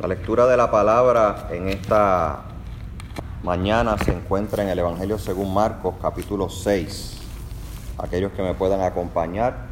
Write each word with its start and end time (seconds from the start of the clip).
La 0.00 0.08
lectura 0.08 0.46
de 0.46 0.56
la 0.56 0.70
palabra 0.70 1.48
en 1.50 1.68
esta 1.68 2.44
mañana 3.42 3.98
se 3.98 4.12
encuentra 4.12 4.62
en 4.62 4.70
el 4.70 4.78
Evangelio 4.78 5.18
según 5.18 5.52
Marcos 5.52 5.96
capítulo 6.00 6.48
6. 6.48 7.20
Aquellos 7.98 8.32
que 8.32 8.42
me 8.42 8.54
puedan 8.54 8.80
acompañar. 8.80 9.66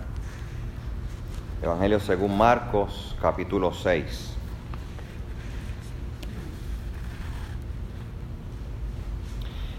Evangelio 1.62 1.98
según 1.98 2.36
Marcos 2.36 3.16
capítulo 3.22 3.72
6. 3.72 4.34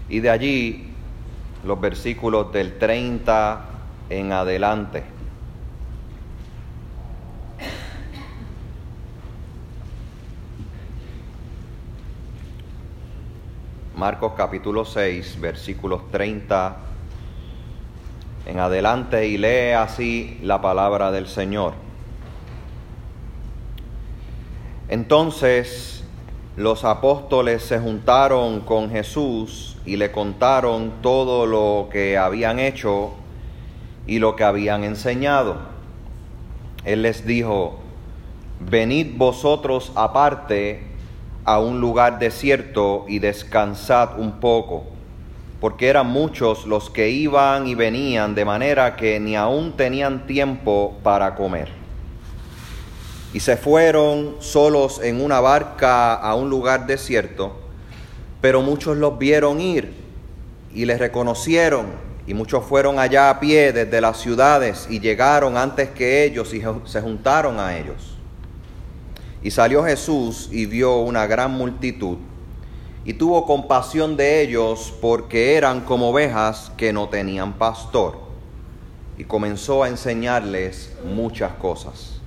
Y 0.08 0.18
de 0.18 0.30
allí 0.30 0.94
los 1.64 1.80
versículos 1.80 2.52
del 2.52 2.76
30 2.78 3.60
en 4.10 4.32
adelante. 4.32 5.13
Marcos 14.04 14.32
capítulo 14.36 14.84
6, 14.84 15.40
versículos 15.40 16.10
30 16.10 16.76
en 18.44 18.58
adelante 18.58 19.26
y 19.28 19.38
lee 19.38 19.72
así 19.72 20.38
la 20.42 20.60
palabra 20.60 21.10
del 21.10 21.26
Señor. 21.26 21.72
Entonces 24.90 26.04
los 26.58 26.84
apóstoles 26.84 27.62
se 27.62 27.78
juntaron 27.78 28.60
con 28.60 28.90
Jesús 28.90 29.78
y 29.86 29.96
le 29.96 30.12
contaron 30.12 31.00
todo 31.00 31.46
lo 31.46 31.88
que 31.90 32.18
habían 32.18 32.58
hecho 32.58 33.14
y 34.06 34.18
lo 34.18 34.36
que 34.36 34.44
habían 34.44 34.84
enseñado. 34.84 35.56
Él 36.84 37.00
les 37.00 37.24
dijo, 37.24 37.78
venid 38.60 39.16
vosotros 39.16 39.92
aparte 39.94 40.93
a 41.44 41.58
un 41.58 41.80
lugar 41.80 42.18
desierto 42.18 43.04
y 43.06 43.18
descansad 43.18 44.18
un 44.18 44.40
poco, 44.40 44.84
porque 45.60 45.88
eran 45.88 46.06
muchos 46.06 46.66
los 46.66 46.88
que 46.88 47.10
iban 47.10 47.66
y 47.66 47.74
venían 47.74 48.34
de 48.34 48.44
manera 48.44 48.96
que 48.96 49.20
ni 49.20 49.36
aún 49.36 49.72
tenían 49.76 50.26
tiempo 50.26 50.96
para 51.02 51.34
comer. 51.34 51.68
Y 53.34 53.40
se 53.40 53.56
fueron 53.56 54.36
solos 54.40 55.00
en 55.02 55.20
una 55.20 55.40
barca 55.40 56.14
a 56.14 56.34
un 56.34 56.48
lugar 56.48 56.86
desierto, 56.86 57.56
pero 58.40 58.62
muchos 58.62 58.96
los 58.96 59.18
vieron 59.18 59.60
ir 59.60 59.92
y 60.72 60.84
les 60.86 60.98
reconocieron, 60.98 61.86
y 62.26 62.32
muchos 62.32 62.64
fueron 62.64 62.98
allá 62.98 63.28
a 63.28 63.38
pie 63.38 63.72
desde 63.72 64.00
las 64.00 64.18
ciudades 64.18 64.86
y 64.88 64.98
llegaron 64.98 65.58
antes 65.58 65.90
que 65.90 66.24
ellos 66.24 66.54
y 66.54 66.62
se 66.84 67.00
juntaron 67.02 67.60
a 67.60 67.76
ellos. 67.76 68.13
Y 69.44 69.52
salió 69.52 69.84
Jesús 69.84 70.48
y 70.50 70.66
vio 70.66 70.96
una 70.96 71.26
gran 71.26 71.52
multitud 71.52 72.16
y 73.04 73.12
tuvo 73.12 73.44
compasión 73.44 74.16
de 74.16 74.40
ellos 74.40 74.94
porque 75.00 75.56
eran 75.56 75.82
como 75.82 76.08
ovejas 76.08 76.72
que 76.78 76.92
no 76.92 77.10
tenían 77.10 77.52
pastor. 77.52 78.16
Y 79.18 79.24
comenzó 79.24 79.82
a 79.82 79.88
enseñarles 79.88 80.92
muchas 81.04 81.52
cosas. 81.52 82.20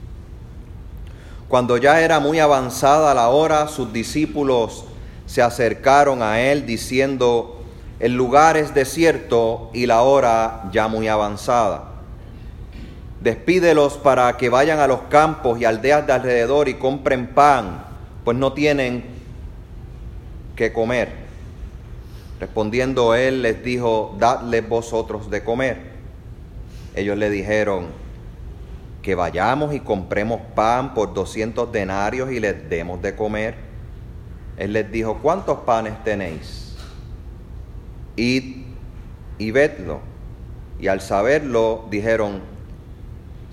Cuando 1.47 1.77
ya 1.77 2.01
era 2.01 2.19
muy 2.19 2.39
avanzada 2.39 3.13
la 3.15 3.29
hora, 3.29 3.67
sus 3.67 3.91
discípulos 3.91 4.85
se 5.25 5.41
acercaron 5.41 6.21
a 6.21 6.39
él 6.39 6.67
diciendo, 6.67 7.63
el 7.99 8.13
lugar 8.13 8.57
es 8.57 8.75
desierto 8.75 9.71
y 9.73 9.87
la 9.87 10.03
hora 10.03 10.69
ya 10.71 10.87
muy 10.87 11.07
avanzada 11.07 11.96
Despídelos 13.27 13.97
para 13.97 14.37
que 14.37 14.47
vayan 14.47 14.79
a 14.79 14.87
los 14.87 15.01
campos 15.09 15.59
y 15.59 15.65
aldeas 15.65 16.07
de 16.07 16.13
alrededor 16.13 16.69
y 16.69 16.75
compren 16.75 17.27
pan, 17.27 17.83
pues 18.23 18.37
no 18.37 18.53
tienen 18.53 19.03
que 20.55 20.71
comer. 20.71 21.11
Respondiendo 22.39 23.15
él 23.15 23.41
les 23.41 23.61
dijo, 23.61 24.15
dadles 24.17 24.69
vosotros 24.69 25.29
de 25.29 25.43
comer. 25.43 25.77
Ellos 26.95 27.17
le 27.17 27.29
dijeron, 27.29 27.87
que 29.01 29.13
vayamos 29.13 29.73
y 29.73 29.81
compremos 29.81 30.39
pan 30.55 30.93
por 30.93 31.13
doscientos 31.13 31.69
denarios 31.69 32.31
y 32.31 32.39
les 32.39 32.69
demos 32.69 33.01
de 33.01 33.13
comer. 33.13 33.55
Él 34.55 34.71
les 34.71 34.89
dijo, 34.89 35.17
¿cuántos 35.21 35.57
panes 35.65 36.01
tenéis? 36.05 36.77
Id 38.15 38.63
y 39.37 39.51
vedlo. 39.51 39.99
Y 40.79 40.87
al 40.87 41.01
saberlo 41.01 41.87
dijeron, 41.91 42.55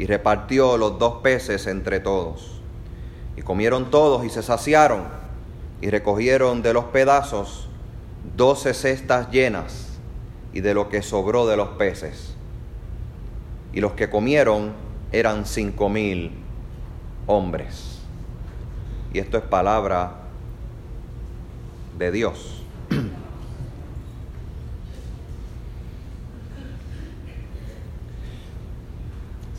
y 0.00 0.06
repartió 0.06 0.78
los 0.78 0.98
dos 0.98 1.16
peces 1.16 1.66
entre 1.66 2.00
todos. 2.00 2.62
Y 3.36 3.42
comieron 3.42 3.90
todos 3.90 4.24
y 4.24 4.30
se 4.30 4.42
saciaron 4.42 5.02
y 5.82 5.90
recogieron 5.90 6.62
de 6.62 6.72
los 6.72 6.86
pedazos 6.86 7.68
doce 8.34 8.72
cestas 8.72 9.30
llenas 9.30 9.98
y 10.54 10.62
de 10.62 10.72
lo 10.72 10.88
que 10.88 11.02
sobró 11.02 11.46
de 11.46 11.58
los 11.58 11.68
peces. 11.76 12.34
Y 13.74 13.82
los 13.82 13.92
que 13.92 14.08
comieron 14.08 14.72
eran 15.12 15.44
cinco 15.44 15.90
mil 15.90 16.32
hombres. 17.26 17.98
Y 19.12 19.18
esto 19.18 19.36
es 19.36 19.44
palabra 19.44 20.14
de 21.98 22.10
Dios. 22.10 22.59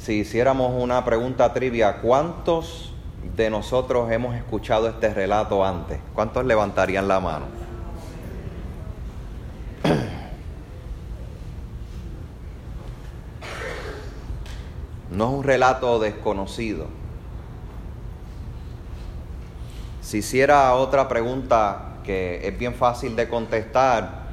Si 0.04 0.14
hiciéramos 0.14 0.74
una 0.82 1.06
pregunta 1.06 1.54
trivia, 1.54 1.98
¿cuántos 2.02 2.92
de 3.36 3.52
nosotros 3.52 4.12
hemos 4.12 4.36
escuchado 4.36 4.88
este 4.90 5.14
relato 5.14 5.64
antes? 5.64 6.00
¿Cuántos 6.16 6.44
levantarían 6.44 7.08
la 7.08 7.20
mano? 7.20 7.46
No 15.12 15.26
es 15.28 15.34
un 15.40 15.44
relato 15.44 16.00
desconocido. 16.00 16.88
Si 20.02 20.20
hiciera 20.20 20.74
otra 20.74 21.10
pregunta 21.10 21.98
que 22.06 22.48
es 22.48 22.58
bien 22.58 22.74
fácil 22.74 23.18
de 23.18 23.28
contestar, 23.28 24.30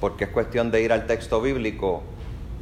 porque 0.00 0.24
es 0.24 0.30
cuestión 0.30 0.70
de 0.70 0.82
ir 0.82 0.92
al 0.92 1.08
texto 1.08 1.42
bíblico, 1.42 2.04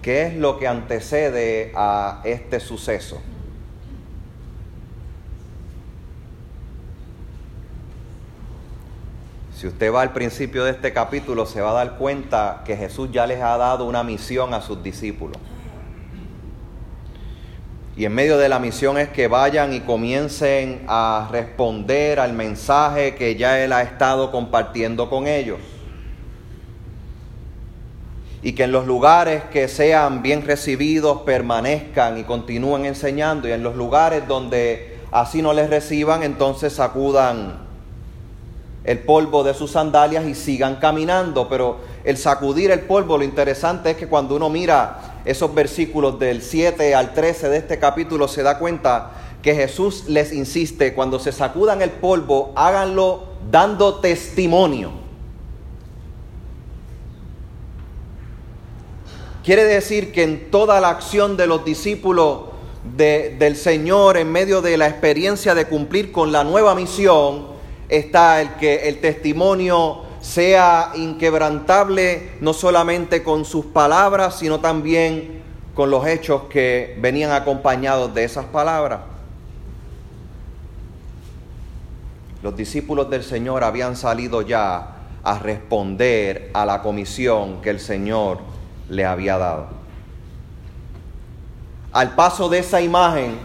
¿Qué 0.02 0.26
es 0.26 0.34
lo 0.34 0.58
que 0.58 0.68
antecede 0.68 1.72
a 1.74 2.20
este 2.24 2.60
suceso? 2.60 3.20
Si 9.54 9.66
usted 9.66 9.92
va 9.92 10.02
al 10.02 10.12
principio 10.12 10.64
de 10.64 10.70
este 10.70 10.92
capítulo, 10.92 11.44
se 11.44 11.60
va 11.60 11.70
a 11.72 11.84
dar 11.84 11.98
cuenta 11.98 12.62
que 12.64 12.76
Jesús 12.76 13.10
ya 13.10 13.26
les 13.26 13.42
ha 13.42 13.56
dado 13.56 13.86
una 13.86 14.04
misión 14.04 14.54
a 14.54 14.60
sus 14.60 14.84
discípulos. 14.84 15.36
Y 17.96 18.04
en 18.04 18.14
medio 18.14 18.38
de 18.38 18.48
la 18.48 18.60
misión 18.60 18.98
es 18.98 19.08
que 19.08 19.26
vayan 19.26 19.74
y 19.74 19.80
comiencen 19.80 20.84
a 20.86 21.28
responder 21.32 22.20
al 22.20 22.34
mensaje 22.34 23.16
que 23.16 23.34
ya 23.34 23.58
Él 23.58 23.72
ha 23.72 23.82
estado 23.82 24.30
compartiendo 24.30 25.10
con 25.10 25.26
ellos 25.26 25.58
y 28.42 28.52
que 28.52 28.64
en 28.64 28.72
los 28.72 28.86
lugares 28.86 29.42
que 29.52 29.66
sean 29.68 30.22
bien 30.22 30.46
recibidos 30.46 31.22
permanezcan 31.22 32.18
y 32.18 32.24
continúen 32.24 32.84
enseñando 32.84 33.48
y 33.48 33.52
en 33.52 33.62
los 33.62 33.74
lugares 33.74 34.28
donde 34.28 34.98
así 35.10 35.42
no 35.42 35.52
les 35.52 35.68
reciban 35.70 36.22
entonces 36.22 36.72
sacudan 36.72 37.66
el 38.84 39.00
polvo 39.00 39.44
de 39.44 39.54
sus 39.54 39.72
sandalias 39.72 40.26
y 40.26 40.34
sigan 40.34 40.76
caminando. 40.76 41.48
Pero 41.48 41.78
el 42.04 42.16
sacudir 42.16 42.70
el 42.70 42.80
polvo, 42.80 43.18
lo 43.18 43.24
interesante 43.24 43.90
es 43.90 43.96
que 43.98 44.06
cuando 44.06 44.36
uno 44.36 44.48
mira 44.48 45.20
esos 45.26 45.54
versículos 45.54 46.18
del 46.18 46.40
7 46.40 46.94
al 46.94 47.12
13 47.12 47.50
de 47.50 47.58
este 47.58 47.78
capítulo 47.78 48.28
se 48.28 48.42
da 48.42 48.58
cuenta 48.58 49.10
que 49.42 49.54
Jesús 49.54 50.04
les 50.08 50.32
insiste, 50.32 50.94
cuando 50.94 51.18
se 51.18 51.32
sacudan 51.32 51.82
el 51.82 51.90
polvo, 51.90 52.52
háganlo 52.56 53.24
dando 53.50 53.96
testimonio 53.96 55.07
Quiere 59.48 59.64
decir 59.64 60.12
que 60.12 60.24
en 60.24 60.50
toda 60.50 60.78
la 60.78 60.90
acción 60.90 61.38
de 61.38 61.46
los 61.46 61.64
discípulos 61.64 62.50
del 62.84 63.56
Señor 63.56 64.18
en 64.18 64.30
medio 64.30 64.60
de 64.60 64.76
la 64.76 64.88
experiencia 64.88 65.54
de 65.54 65.64
cumplir 65.64 66.12
con 66.12 66.32
la 66.32 66.44
nueva 66.44 66.74
misión 66.74 67.46
está 67.88 68.42
el 68.42 68.56
que 68.56 68.90
el 68.90 69.00
testimonio 69.00 70.02
sea 70.20 70.92
inquebrantable 70.96 72.32
no 72.42 72.52
solamente 72.52 73.22
con 73.22 73.46
sus 73.46 73.64
palabras, 73.64 74.38
sino 74.38 74.60
también 74.60 75.40
con 75.74 75.90
los 75.90 76.06
hechos 76.06 76.42
que 76.50 76.98
venían 77.00 77.32
acompañados 77.32 78.12
de 78.12 78.24
esas 78.24 78.44
palabras. 78.44 79.00
Los 82.42 82.54
discípulos 82.54 83.08
del 83.08 83.24
Señor 83.24 83.64
habían 83.64 83.96
salido 83.96 84.42
ya 84.42 84.96
a 85.24 85.38
responder 85.38 86.50
a 86.52 86.66
la 86.66 86.82
comisión 86.82 87.62
que 87.62 87.70
el 87.70 87.80
Señor 87.80 88.57
le 88.88 89.04
había 89.04 89.38
dado. 89.38 89.68
Al 91.92 92.14
paso 92.14 92.48
de 92.48 92.58
esa 92.58 92.80
imagen 92.80 93.38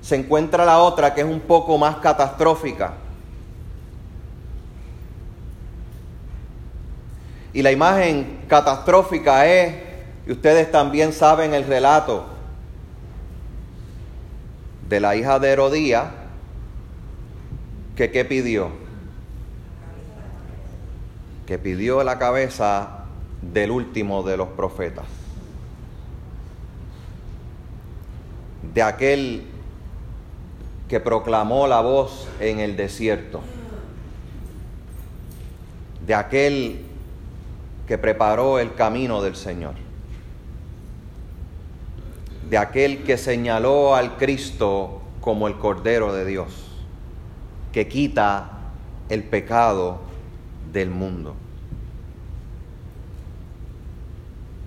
se 0.00 0.16
encuentra 0.16 0.64
la 0.64 0.78
otra 0.78 1.14
que 1.14 1.22
es 1.22 1.26
un 1.26 1.40
poco 1.40 1.78
más 1.78 1.96
catastrófica. 1.96 2.94
Y 7.52 7.62
la 7.62 7.70
imagen 7.70 8.40
catastrófica 8.48 9.46
es, 9.46 9.74
y 10.26 10.32
ustedes 10.32 10.70
también 10.70 11.12
saben 11.12 11.54
el 11.54 11.64
relato 11.64 12.26
de 14.88 15.00
la 15.00 15.16
hija 15.16 15.38
de 15.38 15.50
Herodía, 15.50 16.10
que 17.96 18.10
qué 18.10 18.24
pidió? 18.24 18.70
Que 21.46 21.58
pidió 21.58 22.02
la 22.02 22.18
cabeza 22.18 23.03
del 23.52 23.70
último 23.70 24.22
de 24.22 24.36
los 24.36 24.48
profetas, 24.48 25.06
de 28.72 28.82
aquel 28.82 29.46
que 30.88 31.00
proclamó 31.00 31.66
la 31.66 31.80
voz 31.80 32.28
en 32.40 32.60
el 32.60 32.76
desierto, 32.76 33.40
de 36.06 36.14
aquel 36.14 36.84
que 37.86 37.98
preparó 37.98 38.58
el 38.58 38.74
camino 38.74 39.22
del 39.22 39.36
Señor, 39.36 39.74
de 42.48 42.58
aquel 42.58 43.04
que 43.04 43.16
señaló 43.16 43.94
al 43.94 44.16
Cristo 44.16 45.00
como 45.20 45.48
el 45.48 45.56
Cordero 45.56 46.12
de 46.12 46.24
Dios, 46.24 46.70
que 47.72 47.88
quita 47.88 48.58
el 49.08 49.24
pecado 49.24 50.00
del 50.72 50.90
mundo. 50.90 51.34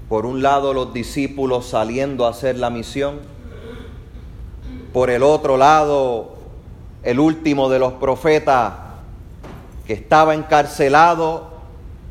Por 0.10 0.26
un 0.26 0.42
lado 0.42 0.74
los 0.74 0.94
discípulos 0.94 1.66
saliendo 1.66 2.26
a 2.26 2.30
hacer 2.30 2.58
la 2.58 2.70
misión, 2.70 3.20
por 4.94 5.10
el 5.10 5.22
otro 5.22 5.58
lado 5.58 6.38
el 7.04 7.20
último 7.20 7.70
de 7.70 7.80
los 7.80 7.94
profetas 7.94 8.74
que 9.86 9.94
estaba 9.94 10.34
encarcelado 10.34 11.52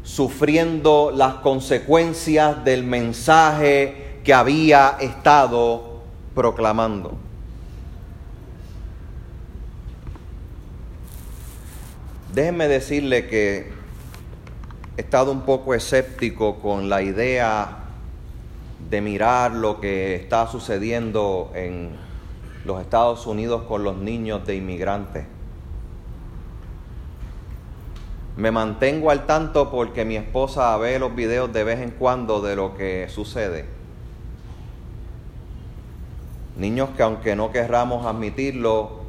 sufriendo 0.02 1.10
las 1.14 1.34
consecuencias 1.34 2.64
del 2.64 2.84
mensaje 2.84 4.20
que 4.24 4.32
había 4.32 4.96
estado 5.00 6.00
proclamando. 6.34 7.16
Déjenme 12.32 12.68
decirle 12.68 13.26
que 13.26 13.72
he 14.96 15.00
estado 15.00 15.32
un 15.32 15.40
poco 15.42 15.74
escéptico 15.74 16.60
con 16.60 16.88
la 16.88 17.02
idea 17.02 17.85
de 18.90 19.00
mirar 19.00 19.52
lo 19.52 19.80
que 19.80 20.14
está 20.14 20.46
sucediendo 20.46 21.50
en 21.54 21.96
los 22.64 22.80
Estados 22.80 23.26
Unidos 23.26 23.62
con 23.62 23.82
los 23.84 23.96
niños 23.96 24.46
de 24.46 24.56
inmigrantes. 24.56 25.26
Me 28.36 28.50
mantengo 28.50 29.10
al 29.10 29.26
tanto 29.26 29.70
porque 29.70 30.04
mi 30.04 30.16
esposa 30.16 30.76
ve 30.76 30.98
los 30.98 31.14
videos 31.14 31.52
de 31.52 31.64
vez 31.64 31.80
en 31.80 31.90
cuando 31.90 32.42
de 32.42 32.54
lo 32.54 32.76
que 32.76 33.08
sucede. 33.08 33.64
Niños 36.56 36.90
que 36.96 37.02
aunque 37.02 37.34
no 37.34 37.50
querramos 37.50 38.06
admitirlo, 38.06 39.00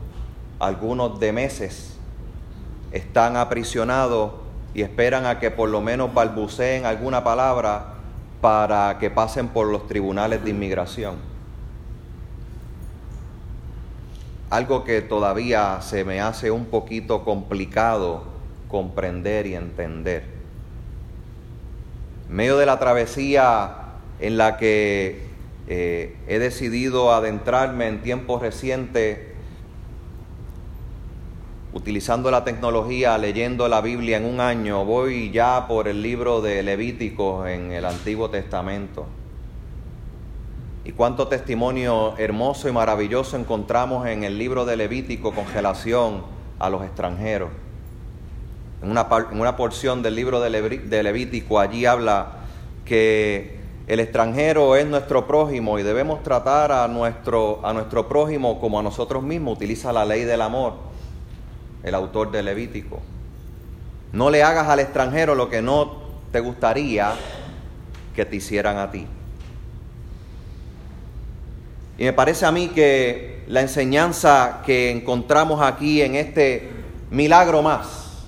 algunos 0.59 1.19
de 1.19 1.33
meses 1.33 1.97
están 2.91 3.35
aprisionados 3.35 4.31
y 4.73 4.81
esperan 4.81 5.25
a 5.25 5.39
que 5.39 5.51
por 5.51 5.69
lo 5.69 5.81
menos 5.81 6.13
balbuceen 6.13 6.85
alguna 6.85 7.23
palabra 7.23 7.96
para 8.41 8.97
que 8.99 9.09
pasen 9.09 9.47
por 9.49 9.67
los 9.67 9.87
tribunales 9.87 10.43
de 10.43 10.49
inmigración. 10.51 11.15
Algo 14.49 14.83
que 14.83 15.01
todavía 15.01 15.81
se 15.81 16.05
me 16.05 16.21
hace 16.21 16.51
un 16.51 16.65
poquito 16.65 17.25
complicado 17.25 18.23
comprender 18.67 19.47
y 19.47 19.55
entender. 19.55 20.23
En 22.29 22.35
medio 22.35 22.57
de 22.57 22.65
la 22.65 22.79
travesía 22.79 23.75
en 24.19 24.37
la 24.37 24.57
que 24.57 25.27
eh, 25.67 26.15
he 26.27 26.39
decidido 26.39 27.13
adentrarme 27.13 27.87
en 27.87 28.01
tiempos 28.01 28.41
recientes, 28.41 29.19
utilizando 31.77 32.29
la 32.29 32.43
tecnología, 32.43 33.17
leyendo 33.17 33.67
la 33.67 33.81
Biblia 33.81 34.17
en 34.17 34.25
un 34.25 34.41
año, 34.41 34.83
voy 34.83 35.31
ya 35.31 35.67
por 35.67 35.87
el 35.87 36.01
libro 36.01 36.41
de 36.41 36.63
Levítico 36.63 37.47
en 37.47 37.71
el 37.71 37.85
Antiguo 37.85 38.29
Testamento. 38.29 39.05
Y 40.83 40.91
cuánto 40.91 41.27
testimonio 41.27 42.17
hermoso 42.17 42.67
y 42.67 42.71
maravilloso 42.71 43.37
encontramos 43.37 44.07
en 44.07 44.23
el 44.23 44.37
libro 44.37 44.65
de 44.65 44.77
Levítico 44.77 45.33
con 45.33 45.45
relación 45.53 46.23
a 46.59 46.69
los 46.69 46.83
extranjeros 46.83 47.49
en 48.81 48.91
una, 48.91 49.55
porción 49.55 50.03
del 50.03 50.15
libro 50.15 50.39
de, 50.39 51.03
Levítico, 51.03 51.59
allí 51.59 51.85
habla 51.85 52.27
que 52.85 53.57
el 53.87 53.99
extranjero 53.99 54.75
es 54.75 54.85
nuestro 54.85 55.25
prójimo 55.25 55.79
y 55.79 55.83
debemos 55.83 56.21
tratar 56.21 56.71
a 56.71 56.87
nuestro, 56.87 57.59
a 57.63 57.73
nuestro 57.73 58.07
prójimo 58.07 58.59
como 58.59 58.79
a 58.79 58.83
nosotros 58.83 59.23
mismos. 59.23 59.57
Utiliza 59.57 59.91
la 59.91 60.05
ley 60.05 60.25
del 60.25 60.41
amor, 60.41 60.73
el 61.87 61.95
autor 61.95 62.31
de 62.31 62.43
Levítico. 62.43 62.99
No 64.11 64.29
le 64.29 64.43
hagas 64.43 64.67
al 64.67 64.79
extranjero 64.79 65.35
lo 65.35 65.49
que 65.49 65.61
no 65.61 66.07
te 66.31 66.39
gustaría 66.39 67.13
que 68.15 68.25
te 68.25 68.35
hicieran 68.35 68.77
a 68.77 68.91
ti. 68.91 69.05
Y 71.97 72.03
me 72.03 72.13
parece 72.13 72.45
a 72.45 72.51
mí 72.51 72.69
que 72.69 73.43
la 73.47 73.61
enseñanza 73.61 74.61
que 74.65 74.91
encontramos 74.91 75.61
aquí 75.61 76.01
en 76.01 76.15
este 76.15 76.69
milagro 77.09 77.61
más, 77.61 78.25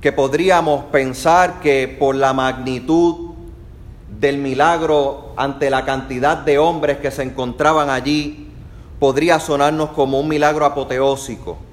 que 0.00 0.12
podríamos 0.12 0.84
pensar 0.86 1.60
que 1.60 1.88
por 1.98 2.14
la 2.14 2.32
magnitud 2.32 3.34
del 4.08 4.38
milagro 4.38 5.34
ante 5.36 5.70
la 5.70 5.84
cantidad 5.84 6.38
de 6.38 6.58
hombres 6.58 6.98
que 6.98 7.10
se 7.10 7.22
encontraban 7.22 7.90
allí, 7.90 8.48
podría 8.98 9.38
sonarnos 9.38 9.90
como 9.90 10.20
un 10.20 10.28
milagro 10.28 10.64
apoteósico. 10.64 11.67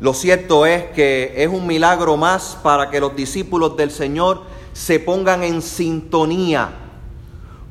Lo 0.00 0.12
cierto 0.12 0.66
es 0.66 0.84
que 0.86 1.32
es 1.36 1.48
un 1.48 1.66
milagro 1.66 2.16
más 2.16 2.58
para 2.62 2.90
que 2.90 3.00
los 3.00 3.14
discípulos 3.14 3.76
del 3.76 3.90
Señor 3.90 4.42
se 4.72 4.98
pongan 4.98 5.42
en 5.42 5.62
sintonía 5.62 6.70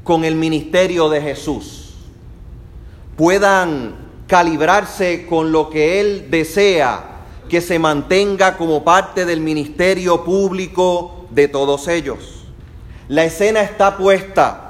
con 0.03 0.24
el 0.24 0.36
ministerio 0.36 1.10
de 1.10 1.22
Jesús, 1.22 1.94
puedan 3.18 3.96
calibrarse 4.27 5.25
con 5.27 5.51
lo 5.51 5.70
que 5.70 6.00
Él 6.00 6.27
desea 6.30 7.10
que 7.50 7.62
se 7.62 7.77
mantenga 7.77 8.58
como 8.58 8.84
parte 8.84 9.25
del 9.25 9.42
ministerio 9.42 10.24
público 10.24 11.27
de 11.30 11.48
todos 11.48 11.88
ellos. 11.88 12.46
La 13.08 13.25
escena 13.25 13.62
está 13.62 13.98
puesta. 13.98 14.62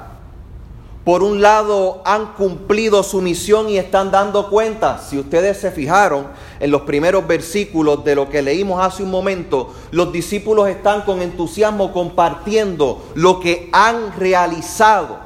Por 1.04 1.22
un 1.22 1.42
lado, 1.42 2.00
han 2.06 2.32
cumplido 2.32 3.02
su 3.02 3.20
misión 3.20 3.68
y 3.68 3.76
están 3.76 4.10
dando 4.10 4.48
cuenta. 4.48 4.98
Si 4.98 5.18
ustedes 5.18 5.58
se 5.58 5.70
fijaron 5.70 6.28
en 6.58 6.70
los 6.70 6.82
primeros 6.82 7.26
versículos 7.26 8.02
de 8.04 8.14
lo 8.14 8.30
que 8.30 8.40
leímos 8.40 8.82
hace 8.82 9.02
un 9.02 9.10
momento, 9.10 9.74
los 9.90 10.10
discípulos 10.12 10.66
están 10.68 11.02
con 11.02 11.20
entusiasmo 11.20 11.92
compartiendo 11.92 13.04
lo 13.14 13.38
que 13.38 13.68
han 13.72 14.18
realizado. 14.18 15.18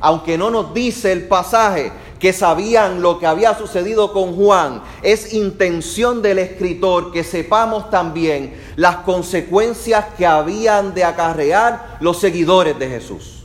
Aunque 0.00 0.36
no 0.36 0.50
nos 0.50 0.74
dice 0.74 1.12
el 1.12 1.28
pasaje, 1.28 1.92
que 2.18 2.32
sabían 2.32 3.02
lo 3.02 3.20
que 3.20 3.28
había 3.28 3.56
sucedido 3.56 4.12
con 4.12 4.34
Juan, 4.34 4.82
es 5.02 5.32
intención 5.32 6.22
del 6.22 6.40
escritor 6.40 7.12
que 7.12 7.22
sepamos 7.22 7.88
también 7.90 8.60
las 8.74 8.96
consecuencias 8.96 10.06
que 10.18 10.26
habían 10.26 10.92
de 10.92 11.04
acarrear 11.04 11.98
los 12.00 12.18
seguidores 12.18 12.76
de 12.78 12.88
Jesús. 12.88 13.43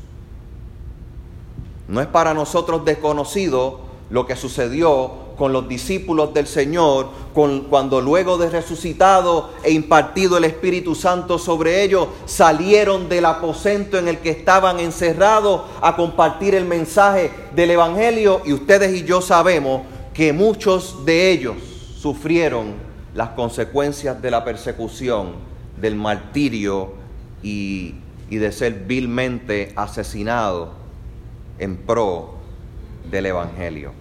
No 1.90 2.02
es 2.02 2.08
para 2.08 2.36
nosotros 2.36 2.86
desconocido 2.86 3.80
lo 4.12 4.28
que 4.28 4.36
sucedió 4.36 5.30
con 5.36 5.52
los 5.52 5.68
discípulos 5.68 6.36
del 6.36 6.46
Señor, 6.46 7.10
con, 7.34 7.62
cuando 7.62 8.00
luego 8.00 8.38
de 8.38 8.50
resucitado 8.50 9.50
e 9.64 9.72
impartido 9.72 10.38
el 10.38 10.44
Espíritu 10.44 10.94
Santo 10.94 11.40
sobre 11.40 11.84
ellos, 11.84 12.10
salieron 12.26 13.10
del 13.10 13.26
aposento 13.26 13.98
en 13.98 14.08
el 14.08 14.20
que 14.20 14.30
estaban 14.30 14.80
encerrados 14.80 15.62
a 15.82 15.96
compartir 15.96 16.54
el 16.54 16.66
mensaje 16.66 17.32
del 17.56 17.72
Evangelio. 17.72 18.42
Y 18.46 18.54
ustedes 18.54 18.94
y 18.94 19.04
yo 19.04 19.20
sabemos 19.20 19.82
que 20.14 20.32
muchos 20.32 21.06
de 21.06 21.32
ellos 21.32 21.56
sufrieron 21.98 22.74
las 23.16 23.30
consecuencias 23.30 24.22
de 24.22 24.30
la 24.30 24.46
persecución, 24.46 25.32
del 25.82 25.96
martirio 25.96 26.94
y, 27.42 27.96
y 28.30 28.36
de 28.36 28.52
ser 28.52 28.74
vilmente 28.86 29.74
asesinados 29.76 30.79
en 31.60 31.78
pro 31.78 32.36
del 33.12 33.28
Evangelio. 33.28 33.92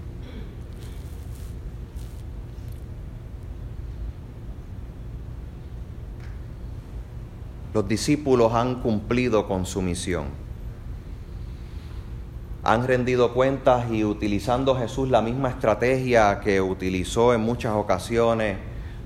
Los 7.74 7.86
discípulos 7.86 8.54
han 8.54 8.76
cumplido 8.80 9.46
con 9.46 9.66
su 9.66 9.82
misión. 9.82 10.24
Han 12.64 12.86
rendido 12.86 13.34
cuentas 13.34 13.90
y 13.90 14.04
utilizando 14.04 14.74
Jesús 14.74 15.10
la 15.10 15.22
misma 15.22 15.50
estrategia 15.50 16.40
que 16.40 16.60
utilizó 16.60 17.34
en 17.34 17.40
muchas 17.40 17.74
ocasiones, 17.74 18.58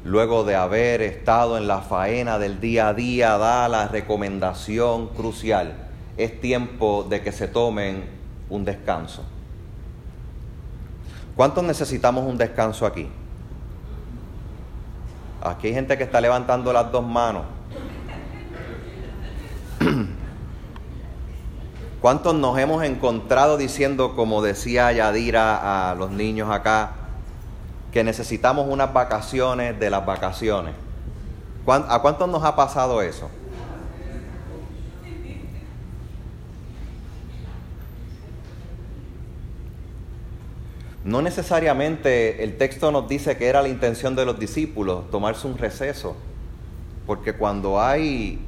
luego 0.04 0.44
de 0.44 0.54
haber 0.54 1.02
estado 1.02 1.58
en 1.58 1.68
la 1.68 1.80
faena 1.80 2.38
del 2.38 2.60
día 2.60 2.88
a 2.88 2.94
día, 2.94 3.36
da 3.36 3.68
la 3.68 3.88
recomendación 3.88 5.08
crucial. 5.08 5.88
Es 6.16 6.40
tiempo 6.40 7.06
de 7.08 7.20
que 7.20 7.32
se 7.32 7.48
tomen 7.48 8.21
un 8.52 8.64
descanso. 8.66 9.24
¿Cuántos 11.34 11.64
necesitamos 11.64 12.26
un 12.26 12.36
descanso 12.36 12.84
aquí? 12.84 13.08
Aquí 15.42 15.68
hay 15.68 15.74
gente 15.74 15.96
que 15.96 16.04
está 16.04 16.20
levantando 16.20 16.70
las 16.70 16.92
dos 16.92 17.04
manos. 17.04 17.44
¿Cuántos 22.02 22.34
nos 22.34 22.58
hemos 22.58 22.84
encontrado 22.84 23.56
diciendo, 23.56 24.14
como 24.14 24.42
decía 24.42 24.92
Yadira 24.92 25.90
a 25.90 25.94
los 25.94 26.10
niños 26.10 26.50
acá, 26.50 26.92
que 27.90 28.04
necesitamos 28.04 28.66
unas 28.68 28.92
vacaciones 28.92 29.80
de 29.80 29.88
las 29.88 30.04
vacaciones? 30.04 30.74
¿A 31.66 32.00
cuántos 32.02 32.28
nos 32.28 32.44
ha 32.44 32.54
pasado 32.54 33.00
eso? 33.00 33.30
No 41.04 41.20
necesariamente 41.20 42.44
el 42.44 42.56
texto 42.56 42.92
nos 42.92 43.08
dice 43.08 43.36
que 43.36 43.48
era 43.48 43.60
la 43.60 43.68
intención 43.68 44.14
de 44.14 44.24
los 44.24 44.38
discípulos 44.38 45.10
tomarse 45.10 45.48
un 45.48 45.58
receso, 45.58 46.14
porque 47.06 47.32
cuando 47.32 47.80
hay 47.80 48.38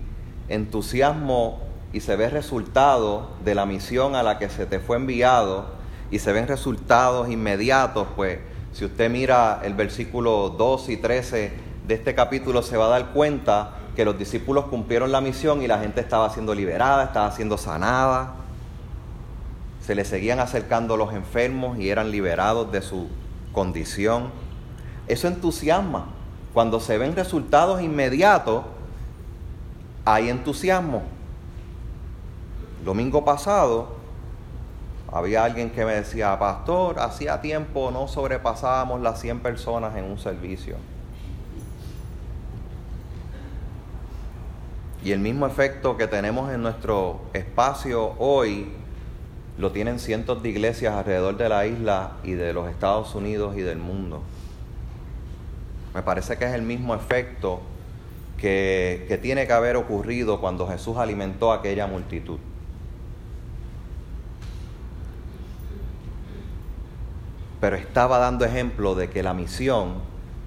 entusiasmo 0.49 1.61
y 1.93 2.01
se 2.01 2.15
ve 2.15 2.29
resultado 2.29 3.31
de 3.45 3.57
la 3.57 3.67
misión 3.67 4.15
a 4.15 4.23
la 4.23 4.39
que 4.39 4.49
se 4.49 4.67
te 4.67 4.79
fue 4.79 4.99
enviado 4.99 5.67
y 6.13 6.21
se 6.21 6.33
ven 6.33 6.47
resultados 6.47 7.29
inmediatos, 7.29 8.07
pues 8.15 8.39
si 8.73 8.85
usted 8.85 9.11
mira 9.11 9.61
el 9.65 9.75
versículo 9.75 10.51
2 10.51 10.89
y 10.91 10.97
13 10.97 11.53
de 11.89 11.95
este 11.95 12.15
capítulo 12.15 12.63
se 12.63 12.77
va 12.77 12.87
a 12.87 12.91
dar 12.91 13.11
cuenta 13.13 13.79
que 13.97 14.05
los 14.05 14.17
discípulos 14.17 14.67
cumplieron 14.67 15.11
la 15.11 15.21
misión 15.21 15.61
y 15.61 15.67
la 15.67 15.79
gente 15.79 16.01
estaba 16.01 16.31
siendo 16.31 16.55
liberada, 16.55 17.05
estaba 17.05 17.33
siendo 17.33 17.59
sanada, 17.59 18.44
se 19.85 19.95
le 19.95 20.07
seguían 20.07 20.41
acercando 20.41 20.97
los 20.97 21.12
enfermos 21.12 21.79
y 21.79 21.91
eran 21.91 22.11
liberados 22.11 22.73
de 22.73 22.81
su 22.81 23.09
condición. 23.53 24.31
Eso 25.09 25.29
entusiasma. 25.29 26.07
Cuando 26.55 26.81
se 26.81 26.97
ven 26.97 27.14
resultados 27.14 27.83
inmediatos, 27.83 28.64
hay 30.07 30.31
entusiasmo. 30.31 31.03
Domingo 32.83 33.26
pasado 33.26 33.97
había 35.12 35.45
alguien 35.45 35.69
que 35.71 35.85
me 35.85 35.93
decía, 35.93 36.38
pastor, 36.38 36.99
hacía 37.00 37.43
tiempo 37.43 37.91
no 37.91 38.09
sobrepasábamos 38.09 39.03
las 39.03 39.21
100 39.21 39.41
personas 39.41 39.95
en 39.97 40.05
un 40.05 40.19
servicio. 40.19 40.76
Y 45.05 45.12
el 45.12 45.21
mismo 45.21 45.47
efecto 45.47 45.99
que 45.99 46.07
tenemos 46.07 46.50
en 46.50 46.62
nuestro 46.62 47.21
espacio 47.35 48.14
hoy 48.19 48.73
lo 49.57 49.71
tienen 49.73 49.99
cientos 49.99 50.43
de 50.43 50.49
iglesias 50.49 50.95
alrededor 50.95 51.37
de 51.37 51.49
la 51.49 51.67
isla 51.67 52.13
y 52.25 52.33
de 52.33 52.53
los 52.53 52.69
Estados 52.69 53.15
Unidos 53.15 53.57
y 53.57 53.61
del 53.61 53.79
mundo. 53.79 54.23
Me 55.95 56.03
parece 56.03 56.37
que 56.37 56.45
es 56.45 56.53
el 56.53 56.63
mismo 56.63 56.95
efecto 56.95 57.61
que, 58.37 59.05
que 59.07 59.17
tiene 59.17 59.47
que 59.47 59.53
haber 59.53 59.77
ocurrido 59.77 60.41
cuando 60.41 60.67
Jesús 60.67 60.97
alimentó 60.97 61.53
a 61.53 61.57
aquella 61.57 61.87
multitud. 61.87 62.39
Pero 67.61 67.77
estaba 67.77 68.19
dando 68.19 68.45
ejemplo 68.45 68.97
de 68.97 69.09
que 69.09 69.23
la 69.23 69.35
misión 69.35 69.95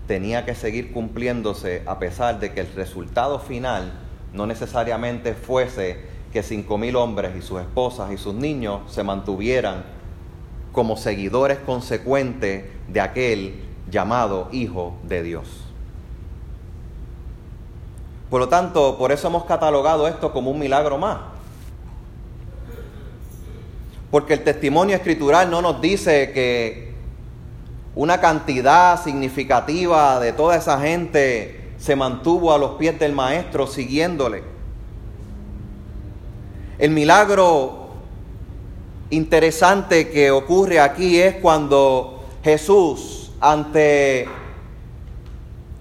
tenía 0.06 0.46
que 0.46 0.54
seguir 0.54 0.92
cumpliéndose 0.92 1.84
a 1.86 1.98
pesar 1.98 2.40
de 2.40 2.54
que 2.54 2.62
el 2.62 2.74
resultado 2.74 3.40
final 3.40 3.94
no 4.34 4.46
necesariamente 4.48 5.34
fuese 5.34 6.17
que 6.38 6.44
cinco 6.44 6.78
mil 6.78 6.96
hombres 6.96 7.36
y 7.36 7.42
sus 7.42 7.60
esposas 7.60 8.12
y 8.12 8.18
sus 8.18 8.36
niños 8.36 8.82
se 8.92 9.02
mantuvieran 9.02 9.84
como 10.72 10.96
seguidores 10.96 11.58
consecuentes 11.58 12.66
de 12.88 13.02
aquel 13.02 13.64
llamado 13.90 14.48
Hijo 14.52 14.94
de 15.02 15.24
Dios. 15.24 15.48
Por 18.30 18.40
lo 18.40 18.50
tanto, 18.50 19.00
por 19.00 19.12
eso 19.12 19.30
hemos 19.30 19.46
catalogado 19.46 20.08
esto 20.08 20.32
como 20.32 20.52
un 20.52 20.60
milagro 20.60 21.00
más. 21.00 21.18
Porque 24.12 24.36
el 24.36 24.44
testimonio 24.44 24.96
escritural 24.96 25.50
no 25.50 25.64
nos 25.64 25.82
dice 25.82 26.32
que 26.34 26.94
una 27.96 28.22
cantidad 28.22 29.04
significativa 29.04 30.20
de 30.20 30.34
toda 30.34 30.56
esa 30.56 30.80
gente 30.80 31.74
se 31.80 31.96
mantuvo 31.96 32.54
a 32.54 32.60
los 32.60 32.74
pies 32.74 33.00
del 33.00 33.14
maestro 33.14 33.66
siguiéndole 33.66 34.57
el 36.80 36.92
milagro 36.92 37.88
interesante 39.10 40.10
que 40.10 40.32
ocurre 40.32 40.80
aquí 40.80 41.20
es 41.20 41.36
cuando 41.36 42.24
Jesús, 42.44 43.32
ante 43.40 44.28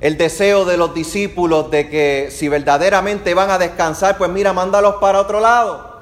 el 0.01 0.17
deseo 0.19 0.65
de 0.65 0.77
los 0.77 0.95
discípulos 0.95 1.71
de 1.71 1.89
que 1.89 2.29
si 2.31 2.49
verdaderamente 2.49 3.35
van 3.35 3.51
a 3.51 3.59
descansar, 3.59 4.19
pues 4.19 4.31
mira, 4.31 4.53
mándalos 4.53 4.97
para 4.97 5.21
otro 5.21 5.41
lado. 5.41 5.97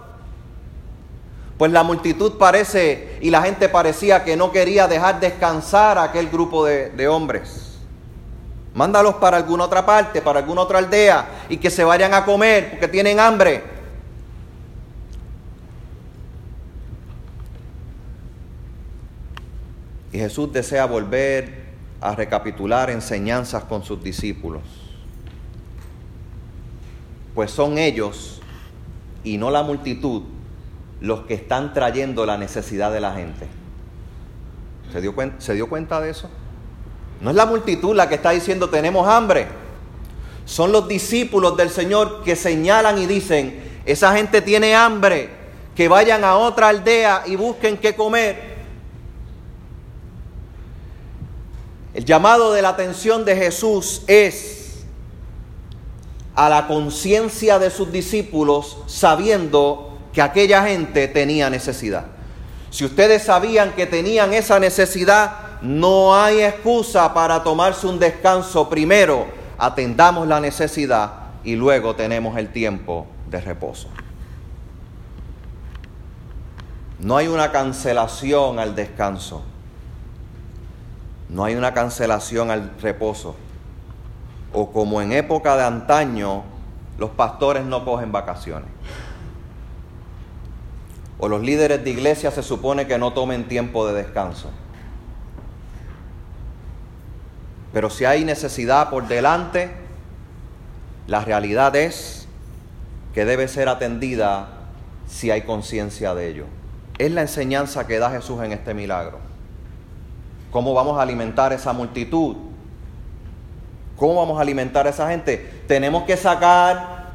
Pues 1.58 1.70
la 1.70 1.84
multitud 1.84 2.32
parece 2.36 3.18
y 3.20 3.30
la 3.30 3.42
gente 3.42 3.68
parecía 3.68 4.24
que 4.24 4.36
no 4.36 4.50
quería 4.50 4.88
dejar 4.88 5.20
descansar 5.20 5.98
a 5.98 6.04
aquel 6.04 6.28
grupo 6.28 6.64
de, 6.64 7.08
hombres. 7.08 7.78
Mándalos 8.74 9.14
para 9.14 9.36
alguna 9.36 9.64
otra 9.64 9.86
parte, 9.86 10.20
para 10.20 10.40
alguna 10.40 10.62
otra 10.62 10.78
aldea 10.78 11.46
y 11.48 11.58
que 11.58 11.70
se 11.70 11.84
vayan 11.84 12.12
a 12.12 12.24
comer 12.24 12.70
porque 12.70 12.88
tienen 12.88 13.20
hambre. 13.20 13.74
Y 20.14 20.18
Jesús 20.21 20.52
desea 20.52 20.87
volver 20.87 21.64
a 22.00 22.14
recapitular 22.14 22.88
enseñanzas 22.88 23.64
con 23.64 23.83
sus 23.83 24.00
discípulos. 24.00 24.62
Pues 27.35 27.50
son 27.50 27.78
ellos 27.78 28.40
y 29.25 29.38
no 29.38 29.50
la 29.50 29.64
multitud 29.64 30.23
los 31.00 31.23
que 31.23 31.35
están 31.35 31.75
trayendo 31.75 32.25
la 32.26 32.38
necesidad 32.38 32.92
de 32.92 33.00
la 33.00 33.12
gente. 33.14 33.49
¿Se 34.92 35.00
dio, 35.00 35.16
¿Se 35.38 35.54
dio 35.54 35.68
cuenta 35.68 36.00
de 36.00 36.11
eso? 36.11 36.30
No 37.21 37.30
es 37.30 37.37
la 37.37 37.47
multitud 37.47 37.97
la 37.97 38.09
que 38.09 38.14
está 38.14 38.30
diciendo 38.30 38.71
tenemos 38.71 39.09
hambre. 39.09 39.49
Son 40.44 40.71
los 40.71 40.87
discípulos 40.87 41.56
del 41.56 41.71
Señor 41.71 42.23
que 42.23 42.37
señalan 42.37 42.99
y 42.99 43.06
dicen, 43.06 43.80
esa 43.85 44.14
gente 44.14 44.42
tiene 44.42 44.76
hambre, 44.76 45.30
que 45.75 45.88
vayan 45.88 46.23
a 46.23 46.37
otra 46.37 46.68
aldea 46.68 47.25
y 47.26 47.35
busquen 47.35 47.78
qué 47.78 47.97
comer. 47.97 48.53
El 51.94 52.04
llamado 52.04 52.52
de 52.52 52.60
la 52.60 52.70
atención 52.70 53.24
de 53.24 53.36
Jesús 53.36 54.02
es 54.08 54.84
a 56.34 56.48
la 56.48 56.66
conciencia 56.66 57.60
de 57.60 57.70
sus 57.70 57.92
discípulos 57.92 58.78
sabiendo 58.88 59.96
que 60.12 60.20
aquella 60.20 60.64
gente 60.64 61.06
tenía 61.06 61.48
necesidad. 61.50 62.06
Si 62.70 62.84
ustedes 62.84 63.22
sabían 63.22 63.72
que 63.74 63.86
tenían 63.86 64.34
esa 64.34 64.58
necesidad, 64.58 65.60
no 65.62 66.16
hay 66.16 66.42
excusa 66.42 67.14
para 67.14 67.44
tomarse 67.44 67.86
un 67.86 68.00
descanso. 68.00 68.68
Primero, 68.68 69.26
atendamos 69.56 70.26
la 70.26 70.40
necesidad 70.40 71.12
y 71.44 71.54
luego 71.54 71.94
tenemos 71.94 72.36
el 72.36 72.50
tiempo 72.50 73.06
de 73.30 73.40
reposo. 73.40 73.88
No 76.98 77.16
hay 77.16 77.28
una 77.28 77.52
cancelación 77.52 78.58
al 78.58 78.74
descanso. 78.74 79.44
No 81.34 81.42
hay 81.44 81.56
una 81.56 81.74
cancelación 81.74 82.52
al 82.52 82.70
reposo. 82.80 83.34
O 84.52 84.70
como 84.70 85.02
en 85.02 85.10
época 85.10 85.56
de 85.56 85.64
antaño, 85.64 86.44
los 86.96 87.10
pastores 87.10 87.64
no 87.64 87.84
cogen 87.84 88.12
vacaciones. 88.12 88.68
O 91.18 91.28
los 91.28 91.42
líderes 91.42 91.82
de 91.82 91.90
iglesia 91.90 92.30
se 92.30 92.44
supone 92.44 92.86
que 92.86 92.98
no 92.98 93.12
tomen 93.12 93.48
tiempo 93.48 93.84
de 93.84 93.94
descanso. 93.94 94.48
Pero 97.72 97.90
si 97.90 98.04
hay 98.04 98.24
necesidad 98.24 98.88
por 98.88 99.08
delante, 99.08 99.72
la 101.08 101.24
realidad 101.24 101.74
es 101.74 102.28
que 103.12 103.24
debe 103.24 103.48
ser 103.48 103.68
atendida 103.68 104.50
si 105.08 105.32
hay 105.32 105.42
conciencia 105.42 106.14
de 106.14 106.28
ello. 106.28 106.44
Es 106.96 107.10
la 107.10 107.22
enseñanza 107.22 107.88
que 107.88 107.98
da 107.98 108.12
Jesús 108.12 108.40
en 108.40 108.52
este 108.52 108.72
milagro. 108.72 109.33
¿Cómo 110.54 110.73
vamos 110.73 110.96
a 110.96 111.02
alimentar 111.02 111.52
esa 111.52 111.73
multitud? 111.73 112.37
¿Cómo 113.96 114.14
vamos 114.14 114.38
a 114.38 114.42
alimentar 114.42 114.87
a 114.87 114.90
esa 114.90 115.11
gente? 115.11 115.64
Tenemos 115.66 116.04
que 116.04 116.16
sacar 116.16 117.11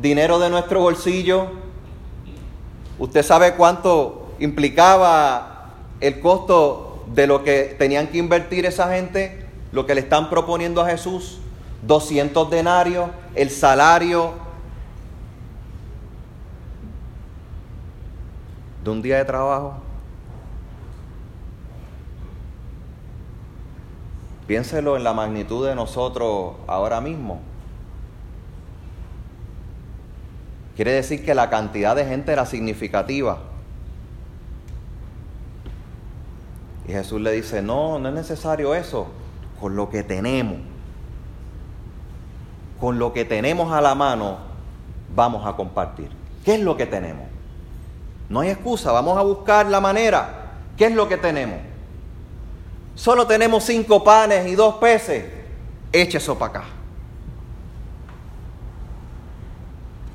dinero 0.00 0.40
de 0.40 0.50
nuestro 0.50 0.80
bolsillo. 0.80 1.46
¿Usted 2.98 3.22
sabe 3.22 3.54
cuánto 3.54 4.34
implicaba 4.40 5.74
el 6.00 6.18
costo 6.18 7.04
de 7.14 7.28
lo 7.28 7.44
que 7.44 7.76
tenían 7.78 8.08
que 8.08 8.18
invertir 8.18 8.66
esa 8.66 8.92
gente? 8.92 9.46
Lo 9.70 9.86
que 9.86 9.94
le 9.94 10.00
están 10.00 10.28
proponiendo 10.28 10.82
a 10.82 10.90
Jesús. 10.90 11.38
200 11.82 12.50
denarios, 12.50 13.10
el 13.36 13.48
salario 13.48 14.32
de 18.82 18.90
un 18.90 19.02
día 19.02 19.18
de 19.18 19.24
trabajo. 19.24 19.83
Piénselo 24.46 24.96
en 24.96 25.04
la 25.04 25.14
magnitud 25.14 25.66
de 25.66 25.74
nosotros 25.74 26.54
ahora 26.66 27.00
mismo. 27.00 27.40
Quiere 30.76 30.92
decir 30.92 31.24
que 31.24 31.34
la 31.34 31.50
cantidad 31.50 31.94
de 31.94 32.04
gente 32.04 32.32
era 32.32 32.44
significativa. 32.44 33.38
Y 36.86 36.92
Jesús 36.92 37.20
le 37.20 37.32
dice, 37.32 37.62
no, 37.62 37.98
no 37.98 38.08
es 38.08 38.14
necesario 38.14 38.74
eso, 38.74 39.06
con 39.60 39.76
lo 39.76 39.88
que 39.88 40.02
tenemos. 40.02 40.58
Con 42.80 42.98
lo 42.98 43.12
que 43.12 43.24
tenemos 43.24 43.72
a 43.72 43.80
la 43.80 43.94
mano, 43.94 44.38
vamos 45.14 45.46
a 45.46 45.54
compartir. 45.54 46.10
¿Qué 46.44 46.56
es 46.56 46.60
lo 46.60 46.76
que 46.76 46.84
tenemos? 46.84 47.24
No 48.28 48.40
hay 48.40 48.50
excusa, 48.50 48.92
vamos 48.92 49.16
a 49.16 49.22
buscar 49.22 49.66
la 49.66 49.80
manera. 49.80 50.52
¿Qué 50.76 50.86
es 50.86 50.92
lo 50.94 51.08
que 51.08 51.16
tenemos? 51.16 51.73
Solo 52.94 53.26
tenemos 53.26 53.64
cinco 53.64 54.04
panes 54.04 54.46
y 54.46 54.54
dos 54.54 54.76
peces. 54.76 55.24
Eche 55.92 56.18
eso 56.18 56.38
para 56.38 56.50
acá. 56.50 56.64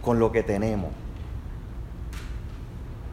Con 0.01 0.19
lo 0.19 0.31
que 0.31 0.43
tenemos. 0.43 0.91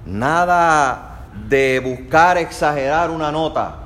Nada 0.05 1.27
de 1.49 1.81
buscar 1.81 2.39
exagerar 2.39 3.11
una 3.11 3.33
nota. 3.33 3.81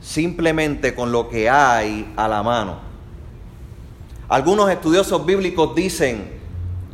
Simplemente 0.00 0.94
con 0.94 1.12
lo 1.12 1.28
que 1.28 1.48
hay 1.48 2.12
a 2.16 2.28
la 2.28 2.42
mano. 2.42 2.78
Algunos 4.28 4.70
estudiosos 4.70 5.24
bíblicos 5.24 5.74
dicen 5.74 6.32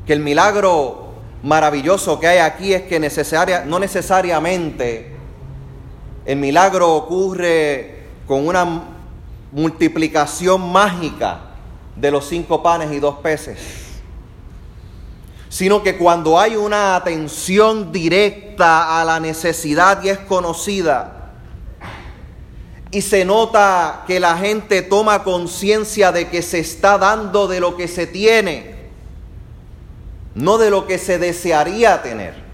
que 0.04 0.12
el 0.12 0.20
milagro 0.20 1.14
maravilloso 1.42 2.18
que 2.18 2.26
hay 2.26 2.38
aquí 2.38 2.74
es 2.74 2.82
que 2.82 3.00
no 3.66 3.78
necesariamente 3.78 5.16
el 6.26 6.36
milagro 6.36 6.94
ocurre 6.94 7.99
con 8.30 8.46
una 8.46 8.84
multiplicación 9.50 10.70
mágica 10.70 11.40
de 11.96 12.12
los 12.12 12.28
cinco 12.28 12.62
panes 12.62 12.92
y 12.92 13.00
dos 13.00 13.16
peces, 13.16 13.58
sino 15.48 15.82
que 15.82 15.98
cuando 15.98 16.38
hay 16.38 16.54
una 16.54 16.94
atención 16.94 17.90
directa 17.90 19.00
a 19.00 19.04
la 19.04 19.18
necesidad 19.18 20.00
y 20.04 20.10
es 20.10 20.18
conocida, 20.18 21.32
y 22.92 23.02
se 23.02 23.24
nota 23.24 24.04
que 24.06 24.20
la 24.20 24.36
gente 24.38 24.82
toma 24.82 25.24
conciencia 25.24 26.12
de 26.12 26.28
que 26.28 26.40
se 26.42 26.60
está 26.60 26.98
dando 26.98 27.48
de 27.48 27.58
lo 27.58 27.76
que 27.76 27.88
se 27.88 28.06
tiene, 28.06 28.76
no 30.36 30.56
de 30.56 30.70
lo 30.70 30.86
que 30.86 30.98
se 30.98 31.18
desearía 31.18 32.00
tener. 32.00 32.49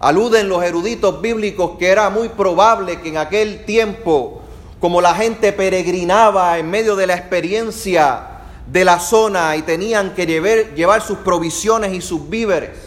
Aluden 0.00 0.48
los 0.48 0.62
eruditos 0.62 1.20
bíblicos 1.20 1.72
que 1.78 1.88
era 1.88 2.08
muy 2.10 2.28
probable 2.28 3.00
que 3.00 3.08
en 3.08 3.16
aquel 3.16 3.64
tiempo 3.64 4.42
como 4.80 5.00
la 5.00 5.14
gente 5.14 5.52
peregrinaba 5.52 6.56
en 6.58 6.70
medio 6.70 6.94
de 6.94 7.06
la 7.06 7.14
experiencia 7.14 8.28
de 8.66 8.84
la 8.84 9.00
zona 9.00 9.56
y 9.56 9.62
tenían 9.62 10.14
que 10.14 10.26
llevar, 10.26 10.74
llevar 10.74 11.02
sus 11.02 11.18
provisiones 11.18 11.92
y 11.92 12.00
sus 12.00 12.28
víveres. 12.28 12.78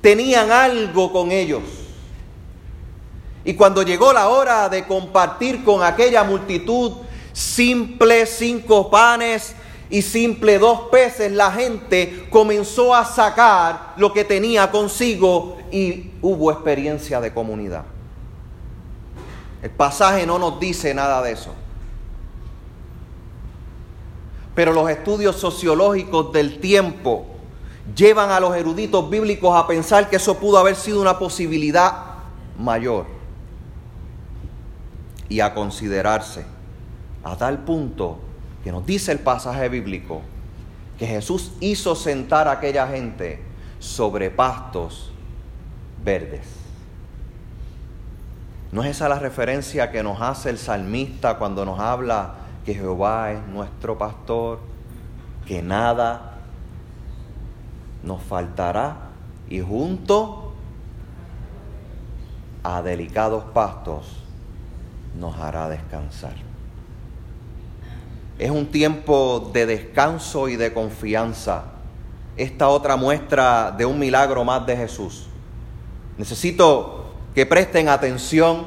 Tenían 0.00 0.50
algo 0.50 1.12
con 1.12 1.30
ellos. 1.30 1.62
Y 3.44 3.54
cuando 3.54 3.82
llegó 3.82 4.12
la 4.12 4.28
hora 4.28 4.68
de 4.68 4.86
compartir 4.86 5.62
con 5.62 5.82
aquella 5.82 6.24
multitud 6.24 6.92
simple 7.32 8.26
cinco 8.26 8.90
panes 8.90 9.54
y 9.90 10.02
simple 10.02 10.58
dos 10.58 10.82
peces, 10.92 11.32
la 11.32 11.50
gente 11.50 12.28
comenzó 12.30 12.94
a 12.94 13.04
sacar 13.04 13.94
lo 13.96 14.12
que 14.12 14.24
tenía 14.24 14.70
consigo 14.70 15.58
y 15.72 16.12
hubo 16.22 16.52
experiencia 16.52 17.20
de 17.20 17.34
comunidad. 17.34 17.84
El 19.62 19.70
pasaje 19.70 20.24
no 20.26 20.38
nos 20.38 20.60
dice 20.60 20.94
nada 20.94 21.20
de 21.22 21.32
eso. 21.32 21.52
Pero 24.54 24.72
los 24.72 24.88
estudios 24.88 25.36
sociológicos 25.36 26.32
del 26.32 26.60
tiempo 26.60 27.26
llevan 27.94 28.30
a 28.30 28.38
los 28.38 28.56
eruditos 28.56 29.10
bíblicos 29.10 29.56
a 29.56 29.66
pensar 29.66 30.08
que 30.08 30.16
eso 30.16 30.38
pudo 30.38 30.58
haber 30.58 30.76
sido 30.76 31.00
una 31.00 31.18
posibilidad 31.18 31.92
mayor 32.56 33.06
y 35.28 35.40
a 35.40 35.52
considerarse 35.52 36.44
a 37.24 37.36
tal 37.36 37.64
punto 37.64 38.18
que 38.62 38.72
nos 38.72 38.84
dice 38.86 39.12
el 39.12 39.20
pasaje 39.20 39.68
bíblico 39.68 40.22
que 40.98 41.06
Jesús 41.06 41.52
hizo 41.60 41.94
sentar 41.94 42.46
a 42.46 42.52
aquella 42.52 42.86
gente 42.86 43.42
sobre 43.78 44.30
pastos 44.30 45.10
verdes. 46.04 46.46
¿No 48.72 48.84
es 48.84 48.90
esa 48.90 49.08
la 49.08 49.18
referencia 49.18 49.90
que 49.90 50.02
nos 50.02 50.20
hace 50.20 50.50
el 50.50 50.58
salmista 50.58 51.38
cuando 51.38 51.64
nos 51.64 51.80
habla 51.80 52.34
que 52.64 52.74
Jehová 52.74 53.32
es 53.32 53.46
nuestro 53.48 53.98
pastor, 53.98 54.60
que 55.46 55.62
nada 55.62 56.34
nos 58.02 58.22
faltará 58.22 59.08
y 59.48 59.60
junto 59.60 60.52
a 62.62 62.82
delicados 62.82 63.44
pastos 63.54 64.22
nos 65.18 65.36
hará 65.38 65.68
descansar? 65.68 66.34
Es 68.40 68.50
un 68.50 68.68
tiempo 68.68 69.50
de 69.52 69.66
descanso 69.66 70.48
y 70.48 70.56
de 70.56 70.72
confianza. 70.72 71.64
Esta 72.38 72.68
otra 72.70 72.96
muestra 72.96 73.70
de 73.70 73.84
un 73.84 73.98
milagro 73.98 74.44
más 74.44 74.64
de 74.64 74.78
Jesús. 74.78 75.26
Necesito 76.16 77.12
que 77.34 77.44
presten 77.44 77.90
atención, 77.90 78.64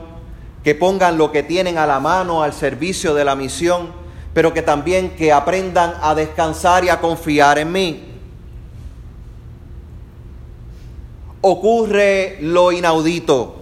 que 0.63 0.75
pongan 0.75 1.17
lo 1.17 1.31
que 1.31 1.41
tienen 1.41 1.79
a 1.79 1.87
la 1.87 1.99
mano 1.99 2.43
al 2.43 2.53
servicio 2.53 3.15
de 3.15 3.25
la 3.25 3.35
misión, 3.35 3.89
pero 4.35 4.53
que 4.53 4.61
también 4.61 5.15
que 5.15 5.33
aprendan 5.33 5.95
a 6.03 6.13
descansar 6.13 6.85
y 6.85 6.89
a 6.89 7.01
confiar 7.01 7.57
en 7.57 7.71
mí. 7.71 8.03
Ocurre 11.41 12.37
lo 12.41 12.71
inaudito 12.71 13.55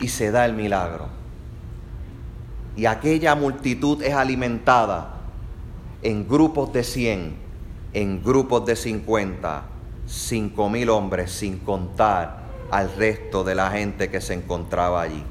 y 0.00 0.08
se 0.08 0.30
da 0.30 0.46
el 0.46 0.54
milagro. 0.54 1.15
Y 2.76 2.86
aquella 2.86 3.34
multitud 3.34 4.02
es 4.02 4.14
alimentada 4.14 5.14
en 6.02 6.28
grupos 6.28 6.72
de 6.72 6.84
100, 6.84 7.36
en 7.94 8.22
grupos 8.22 8.66
de 8.66 8.76
50, 8.76 9.62
cinco 10.06 10.68
mil 10.68 10.90
hombres 10.90 11.32
sin 11.32 11.58
contar 11.58 12.44
al 12.70 12.94
resto 12.96 13.44
de 13.44 13.54
la 13.54 13.70
gente 13.70 14.10
que 14.10 14.20
se 14.20 14.34
encontraba 14.34 15.02
allí. 15.02 15.22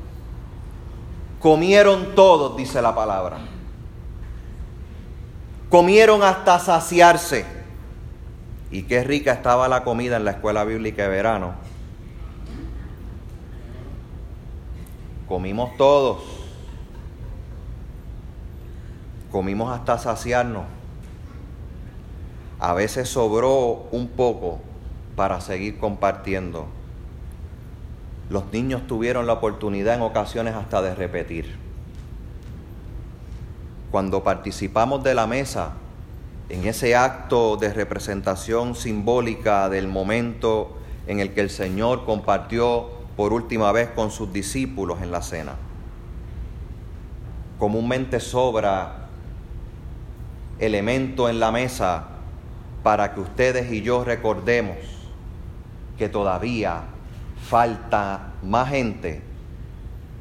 Comieron 1.39 2.15
todos, 2.15 2.57
dice 2.57 2.81
la 2.81 2.95
palabra. 2.95 3.37
Comieron 5.69 6.23
hasta 6.23 6.57
saciarse. 6.59 7.45
Y 8.71 8.83
qué 8.83 9.03
rica 9.03 9.31
estaba 9.31 9.67
la 9.67 9.83
comida 9.83 10.17
en 10.17 10.25
la 10.25 10.31
escuela 10.31 10.63
bíblica 10.63 11.03
de 11.03 11.09
verano. 11.09 11.53
Comimos 15.27 15.77
todos. 15.77 16.44
Comimos 19.35 19.69
hasta 19.77 19.97
saciarnos. 19.97 20.63
A 22.57 22.73
veces 22.73 23.09
sobró 23.09 23.85
un 23.91 24.07
poco 24.07 24.59
para 25.17 25.41
seguir 25.41 25.77
compartiendo. 25.77 26.67
los 28.29 28.53
niños 28.53 28.87
tuvieron 28.87 29.27
la 29.27 29.33
oportunidad 29.33 29.95
en 29.95 30.03
ocasiones 30.03 30.55
hasta 30.55 30.81
de 30.81 30.95
repetir. 30.95 31.57
Cuando 33.91 34.23
participamos 34.23 35.03
de 35.03 35.13
la 35.15 35.27
mesa, 35.27 35.73
en 36.47 36.65
ese 36.65 36.95
acto 36.95 37.57
de 37.57 37.73
representación 37.73 38.73
simbólica 38.73 39.67
del 39.67 39.89
momento 39.89 40.77
en 41.07 41.19
el 41.19 41.33
que 41.33 41.41
el 41.41 41.49
Señor 41.49 42.05
compartió 42.05 42.87
por 43.17 43.33
última 43.33 43.73
vez 43.73 43.89
con 43.89 44.11
sus 44.11 44.31
discípulos 44.31 45.01
en 45.01 45.11
la 45.11 45.21
cena. 45.21 45.55
Comúnmente 47.59 48.21
sobra 48.21 49.04
elemento 50.59 51.29
en 51.29 51.39
la 51.39 51.51
mesa 51.51 52.07
para 52.83 53.13
que 53.13 53.19
ustedes 53.19 53.71
y 53.71 53.81
yo 53.81 54.03
recordemos 54.03 54.77
que 55.97 56.09
todavía 56.09 56.83
falta 57.49 58.33
más 58.43 58.69
gente 58.69 59.21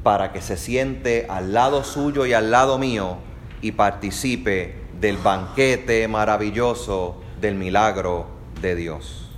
para 0.03 0.31
que 0.31 0.41
se 0.41 0.57
siente 0.57 1.25
al 1.29 1.53
lado 1.53 1.83
suyo 1.83 2.25
y 2.25 2.33
al 2.33 2.51
lado 2.51 2.77
mío 2.77 3.17
y 3.61 3.71
participe 3.71 4.83
del 4.99 5.17
banquete 5.17 6.07
maravilloso 6.07 7.21
del 7.41 7.55
milagro 7.55 8.27
de 8.61 8.75
Dios. 8.75 9.29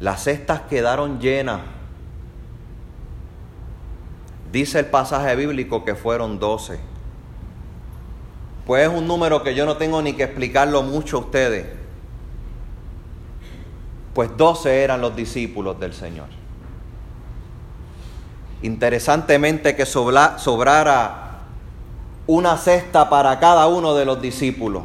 Las 0.00 0.24
cestas 0.24 0.62
quedaron 0.62 1.20
llenas. 1.20 1.60
Dice 4.50 4.80
el 4.80 4.86
pasaje 4.86 5.36
bíblico 5.36 5.84
que 5.84 5.94
fueron 5.94 6.38
doce. 6.38 6.91
Pues 8.66 8.88
es 8.88 8.94
un 8.96 9.06
número 9.06 9.42
que 9.42 9.54
yo 9.54 9.66
no 9.66 9.76
tengo 9.76 10.00
ni 10.02 10.12
que 10.12 10.24
explicarlo 10.24 10.82
mucho 10.82 11.16
a 11.16 11.20
ustedes. 11.20 11.66
Pues 14.14 14.30
doce 14.36 14.82
eran 14.82 15.00
los 15.00 15.16
discípulos 15.16 15.80
del 15.80 15.94
Señor. 15.94 16.26
Interesantemente 18.62 19.74
que 19.74 19.86
sobrara 19.86 21.22
una 22.26 22.56
cesta 22.56 23.10
para 23.10 23.40
cada 23.40 23.66
uno 23.66 23.94
de 23.94 24.04
los 24.04 24.22
discípulos, 24.22 24.84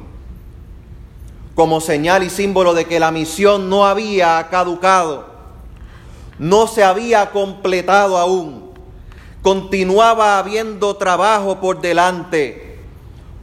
como 1.54 1.80
señal 1.80 2.24
y 2.24 2.30
símbolo 2.30 2.74
de 2.74 2.86
que 2.86 3.00
la 3.00 3.12
misión 3.12 3.70
no 3.70 3.86
había 3.86 4.48
caducado, 4.50 5.28
no 6.40 6.66
se 6.66 6.84
había 6.84 7.30
completado 7.30 8.18
aún, 8.18 8.72
continuaba 9.44 10.40
habiendo 10.40 10.96
trabajo 10.96 11.60
por 11.60 11.80
delante, 11.80 12.67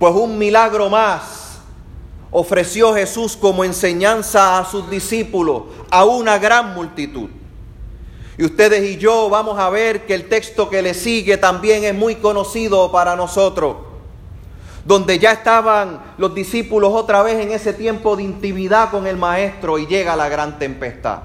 pues 0.05 0.17
un 0.17 0.37
milagro 0.37 0.91
más 0.91 1.61
ofreció 2.31 2.93
Jesús 2.93 3.39
como 3.39 3.65
enseñanza 3.65 4.59
a 4.59 4.67
sus 4.67 4.91
discípulos, 4.91 5.63
a 5.91 6.05
una 6.05 6.37
gran 6.37 6.75
multitud. 6.75 7.31
Y 8.37 8.45
ustedes 8.45 8.85
y 8.85 8.99
yo 8.99 9.31
vamos 9.31 9.59
a 9.59 9.71
ver 9.71 10.05
que 10.05 10.13
el 10.13 10.29
texto 10.29 10.69
que 10.69 10.83
le 10.83 10.93
sigue 10.93 11.39
también 11.39 11.85
es 11.85 11.95
muy 11.95 12.17
conocido 12.17 12.93
para 12.93 13.17
nosotros, 13.17 13.77
donde 14.85 15.19
ya 15.19 15.33
estaban 15.33 16.03
los 16.19 16.35
discípulos 16.35 16.93
otra 16.93 17.23
vez 17.23 17.41
en 17.41 17.53
ese 17.53 17.73
tiempo 17.73 18.15
de 18.15 18.25
intimidad 18.25 18.91
con 18.91 19.07
el 19.07 19.17
Maestro 19.17 19.79
y 19.79 19.87
llega 19.87 20.17
la 20.17 20.29
gran 20.29 20.59
tempestad. 20.59 21.21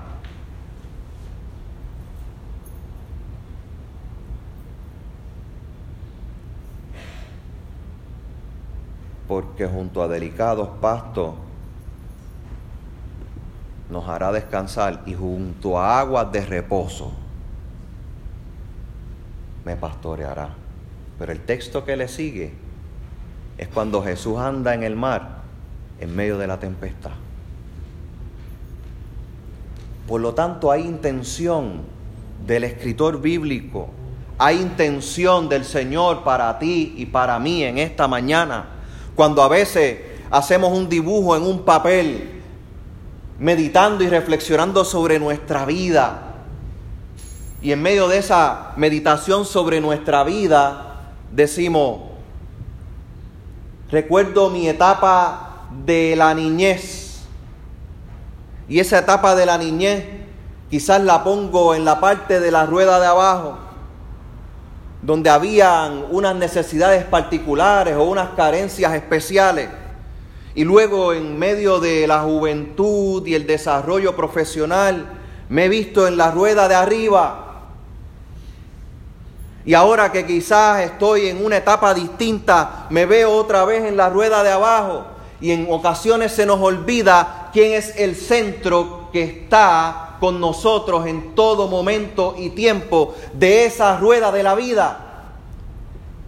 Porque 9.30 9.66
junto 9.66 10.04
a 10.04 10.10
delicados 10.10 10.68
pastos 10.82 11.36
nos 13.90 14.08
hará 14.10 14.34
descansar 14.34 15.04
y 15.06 15.14
junto 15.14 15.80
a 15.80 16.02
aguas 16.02 16.30
de 16.34 16.46
reposo 16.46 17.14
me 19.64 19.78
pastoreará. 19.78 20.50
Pero 21.18 21.32
el 21.32 21.40
texto 21.42 21.86
que 21.86 21.96
le 21.96 22.08
sigue 22.08 22.54
es 23.58 23.68
cuando 23.68 24.02
Jesús 24.04 24.38
anda 24.38 24.74
en 24.74 24.84
el 24.84 24.96
mar 24.96 25.40
en 26.00 26.16
medio 26.16 26.38
de 26.38 26.48
la 26.48 26.60
tempestad. 26.60 27.12
Por 30.08 30.22
lo 30.22 30.34
tanto, 30.34 30.72
hay 30.72 30.82
intención 30.88 31.82
del 32.48 32.64
escritor 32.64 33.22
bíblico, 33.22 33.90
hay 34.40 34.60
intención 34.60 35.50
del 35.50 35.66
Señor 35.66 36.24
para 36.24 36.58
ti 36.58 36.96
y 36.98 37.06
para 37.06 37.38
mí 37.38 37.64
en 37.64 37.78
esta 37.78 38.08
mañana, 38.08 38.79
cuando 39.20 39.44
a 39.44 39.50
veces 39.50 40.00
hacemos 40.32 40.72
un 40.72 40.88
dibujo 40.88 41.36
en 41.36 41.44
un 41.44 41.66
papel 41.66 42.42
meditando 43.38 44.02
y 44.02 44.08
reflexionando 44.08 44.86
sobre 44.86 45.20
nuestra 45.20 45.66
vida. 45.66 46.36
Y 47.62 47.74
en 47.74 47.82
medio 47.82 48.08
de 48.08 48.20
esa 48.20 48.72
meditación 48.78 49.44
sobre 49.44 49.82
nuestra 49.82 50.24
vida, 50.24 51.12
decimos, 51.34 52.00
recuerdo 53.92 54.50
mi 54.52 54.70
etapa 54.70 55.66
de 55.86 56.16
la 56.16 56.34
niñez. 56.34 57.20
Y 58.70 58.80
esa 58.80 59.00
etapa 59.00 59.36
de 59.36 59.46
la 59.46 59.58
niñez 59.58 60.06
quizás 60.70 61.04
la 61.04 61.26
pongo 61.26 61.76
en 61.76 61.84
la 61.84 62.00
parte 62.00 62.40
de 62.40 62.52
la 62.52 62.66
rueda 62.66 63.02
de 63.02 63.08
abajo, 63.08 63.58
donde 65.02 65.30
habían 65.30 66.06
unas 66.12 66.36
necesidades 66.36 67.06
particulares 67.06 67.96
o 67.96 68.04
unas 68.04 68.30
carencias 68.30 68.94
especiales. 68.94 69.70
Y 70.56 70.64
luego 70.64 71.14
en 71.14 71.38
medio 71.38 71.80
de 71.80 72.06
la 72.06 72.22
juventud 72.22 73.26
y 73.26 73.36
el 73.36 73.48
desarrollo 73.48 74.16
profesional, 74.16 75.06
me 75.48 75.66
he 75.66 75.70
visto 75.70 76.08
en 76.08 76.18
la 76.18 76.32
rueda 76.32 76.68
de 76.68 76.76
arriba. 76.76 77.46
Y 79.66 79.74
ahora 79.74 80.12
que 80.12 80.26
quizás 80.26 80.84
estoy 80.84 81.28
en 81.28 81.46
una 81.46 81.58
etapa 81.58 81.94
distinta, 81.94 82.88
me 82.90 83.06
veo 83.06 83.32
otra 83.32 83.64
vez 83.66 83.86
en 83.86 83.96
la 83.96 84.10
rueda 84.10 84.44
de 84.44 84.52
abajo. 84.52 85.06
Y 85.40 85.52
en 85.52 85.68
ocasiones 85.70 86.34
se 86.34 86.46
nos 86.46 86.60
olvida 86.60 87.50
quién 87.54 87.74
es 87.74 87.96
el 87.98 88.16
centro 88.16 89.10
que 89.14 89.24
está 89.24 90.09
con 90.20 90.40
nosotros 90.40 91.08
en 91.08 91.34
todo 91.36 91.68
momento 91.68 92.36
y 92.38 92.50
tiempo 92.50 93.16
de 93.34 93.66
esa 93.66 93.98
rueda 93.98 94.32
de 94.32 94.44
la 94.44 94.56
vida, 94.56 95.34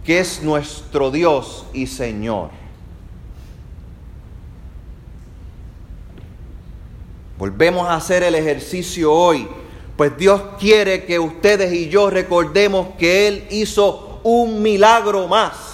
que 0.04 0.20
es 0.20 0.42
nuestro 0.42 1.10
Dios 1.10 1.66
y 1.72 1.86
Señor. 1.86 2.50
Volvemos 7.38 7.88
a 7.88 7.96
hacer 7.96 8.22
el 8.22 8.34
ejercicio 8.34 9.12
hoy, 9.12 9.48
pues 9.96 10.16
Dios 10.16 10.40
quiere 10.58 11.04
que 11.04 11.18
ustedes 11.18 11.72
y 11.72 11.88
yo 11.88 12.08
recordemos 12.08 12.88
que 12.98 13.28
Él 13.28 13.46
hizo 13.50 14.20
un 14.22 14.62
milagro 14.62 15.26
más 15.28 15.72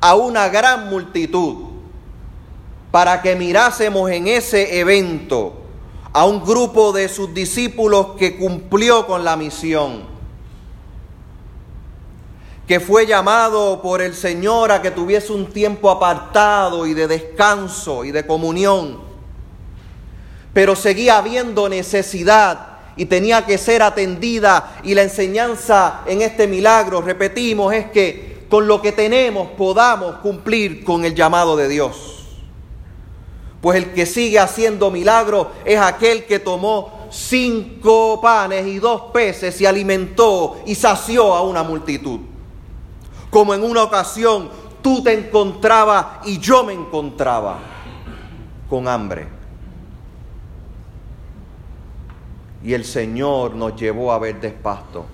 a 0.00 0.14
una 0.14 0.48
gran 0.48 0.88
multitud 0.88 1.66
para 2.90 3.20
que 3.20 3.34
mirásemos 3.34 4.10
en 4.10 4.28
ese 4.28 4.78
evento 4.78 5.65
a 6.16 6.24
un 6.24 6.42
grupo 6.42 6.92
de 6.92 7.10
sus 7.10 7.34
discípulos 7.34 8.14
que 8.18 8.38
cumplió 8.38 9.06
con 9.06 9.22
la 9.22 9.36
misión, 9.36 10.04
que 12.66 12.80
fue 12.80 13.06
llamado 13.06 13.82
por 13.82 14.00
el 14.00 14.14
Señor 14.14 14.72
a 14.72 14.80
que 14.80 14.90
tuviese 14.90 15.32
un 15.32 15.52
tiempo 15.52 15.90
apartado 15.90 16.86
y 16.86 16.94
de 16.94 17.06
descanso 17.06 18.04
y 18.04 18.12
de 18.12 18.26
comunión 18.26 19.06
pero 20.56 20.74
seguía 20.74 21.18
habiendo 21.18 21.68
necesidad 21.68 22.78
y 22.96 23.04
tenía 23.04 23.44
que 23.44 23.58
ser 23.58 23.82
atendida. 23.82 24.78
Y 24.84 24.94
la 24.94 25.02
enseñanza 25.02 26.00
en 26.06 26.22
este 26.22 26.46
milagro, 26.46 27.02
repetimos, 27.02 27.74
es 27.74 27.90
que 27.90 28.46
con 28.48 28.66
lo 28.66 28.80
que 28.80 28.92
tenemos 28.92 29.48
podamos 29.50 30.16
cumplir 30.20 30.82
con 30.82 31.04
el 31.04 31.14
llamado 31.14 31.58
de 31.58 31.68
Dios. 31.68 32.15
Pues 33.60 33.78
el 33.78 33.92
que 33.92 34.06
sigue 34.06 34.38
haciendo 34.38 34.90
milagros 34.90 35.48
es 35.64 35.78
aquel 35.78 36.26
que 36.26 36.38
tomó 36.38 37.08
cinco 37.10 38.20
panes 38.20 38.66
y 38.66 38.78
dos 38.78 39.10
peces 39.12 39.60
y 39.60 39.66
alimentó 39.66 40.58
y 40.66 40.74
sació 40.74 41.34
a 41.34 41.42
una 41.42 41.62
multitud. 41.62 42.20
Como 43.30 43.54
en 43.54 43.62
una 43.62 43.82
ocasión 43.82 44.50
tú 44.82 45.02
te 45.02 45.12
encontrabas 45.12 46.26
y 46.26 46.38
yo 46.38 46.64
me 46.64 46.72
encontraba 46.72 47.58
con 48.68 48.86
hambre. 48.88 49.36
y 52.66 52.74
el 52.74 52.84
Señor 52.84 53.54
nos 53.54 53.76
llevó 53.76 54.12
a 54.12 54.18
ver 54.18 54.40
despasto. 54.40 55.06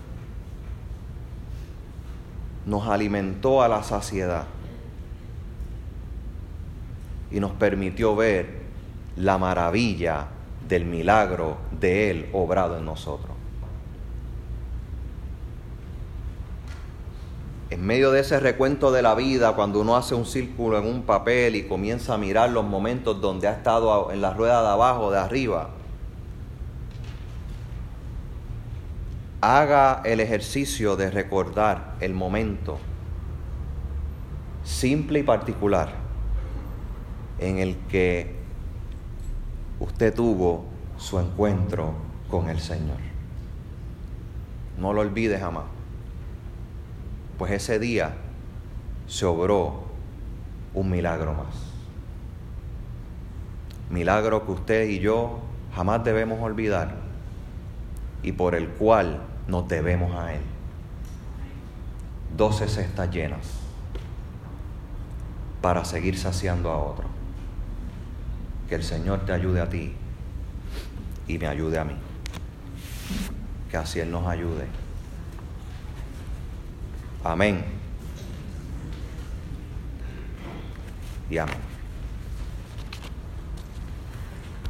Nos 2.64 2.88
alimentó 2.88 3.61
a 3.62 3.68
la 3.68 3.83
saciedad 3.83 4.46
y 7.33 7.40
nos 7.40 7.53
permitió 7.53 8.14
ver 8.14 8.62
la 9.16 9.38
maravilla 9.38 10.27
del 10.68 10.85
milagro 10.85 11.57
de 11.81 12.11
Él 12.11 12.29
obrado 12.33 12.79
en 12.79 12.85
nosotros. 12.85 13.37
En 17.71 17.87
medio 17.87 18.11
de 18.11 18.21
ese 18.21 18.38
recuento 18.38 18.92
de 18.92 19.01
la 19.01 19.14
vida, 19.14 19.55
cuando 19.55 19.81
uno 19.81 19.97
hace 19.97 20.14
un 20.14 20.27
círculo 20.27 20.79
en 20.79 20.87
un 20.87 21.03
papel 21.03 21.57
y 21.57 21.66
comienza 21.66 22.14
a 22.14 22.18
mirar 22.18 22.51
los 22.51 22.64
momentos 22.64 23.21
donde 23.23 23.49
ha 23.49 23.53
estado 23.53 24.12
en 24.12 24.21
la 24.21 24.35
rueda 24.35 24.61
de 24.61 24.68
abajo, 24.68 25.11
de 25.11 25.18
arriba, 25.18 25.71
haga 29.40 30.03
el 30.05 30.21
ejercicio 30.21 30.97
de 30.97 31.11
recordar 31.11 31.95
el 32.01 32.12
momento 32.12 32.79
simple 34.62 35.21
y 35.21 35.23
particular 35.23 36.01
en 37.42 37.59
el 37.59 37.76
que 37.88 38.35
usted 39.81 40.14
tuvo 40.14 40.64
su 40.96 41.18
encuentro 41.18 41.94
con 42.31 42.48
el 42.48 42.61
Señor. 42.61 42.98
No 44.78 44.92
lo 44.92 45.00
olvide 45.00 45.38
jamás, 45.38 45.64
pues 47.38 47.52
ese 47.52 47.78
día 47.78 48.14
se 49.07 49.26
obró 49.26 49.83
un 50.74 50.90
milagro 50.90 51.35
más. 51.35 51.55
Milagro 53.90 54.46
que 54.46 54.52
usted 54.52 54.88
y 54.88 55.00
yo 55.00 55.40
jamás 55.74 56.05
debemos 56.05 56.40
olvidar 56.40 56.94
y 58.22 58.33
por 58.33 58.55
el 58.55 58.68
cual 58.68 59.20
nos 59.48 59.68
debemos 59.68 60.14
a 60.16 60.35
Él. 60.35 60.42
Doce 62.37 62.68
cestas 62.68 63.11
llenas 63.11 63.59
para 65.61 65.85
seguir 65.85 66.16
saciando 66.16 66.70
a 66.70 66.78
otro. 66.78 67.21
Que 68.72 68.76
el 68.76 68.85
Señor 68.85 69.26
te 69.26 69.35
ayude 69.35 69.61
a 69.61 69.68
ti 69.68 69.92
y 71.28 71.37
me 71.37 71.46
ayude 71.46 71.78
a 71.78 71.85
mí. 71.85 71.92
Que 73.70 73.76
así 73.76 74.00
Él 74.00 74.11
nos 74.11 74.26
ayude. 74.26 74.66
Amén. 77.22 77.66
Y 81.28 81.37
amén. 81.37 81.71